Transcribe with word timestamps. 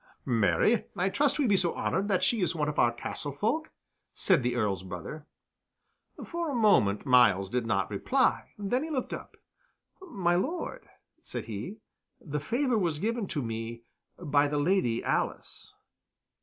"Marry, 0.25 0.85
I 0.97 1.09
trust 1.09 1.37
we 1.37 1.45
be 1.45 1.55
so 1.57 1.75
honored 1.75 2.07
that 2.07 2.23
she 2.23 2.41
is 2.41 2.55
one 2.55 2.67
of 2.67 2.79
our 2.79 2.91
castle 2.91 3.31
folk," 3.31 3.69
said 4.15 4.41
the 4.41 4.55
Earl's 4.55 4.81
brother. 4.81 5.27
For 6.25 6.49
a 6.49 6.55
moment 6.55 7.05
Myles 7.05 7.51
did 7.51 7.67
not 7.67 7.91
reply; 7.91 8.49
then 8.57 8.83
he 8.83 8.89
looked 8.89 9.13
up. 9.13 9.37
"My 10.01 10.33
Lord," 10.33 10.89
said 11.21 11.45
he, 11.45 11.81
"the 12.19 12.39
favor 12.39 12.79
was 12.79 12.97
given 12.97 13.27
to 13.27 13.43
me 13.43 13.83
by 14.17 14.47
the 14.47 14.57
Lady 14.57 15.03
Alice." 15.03 15.75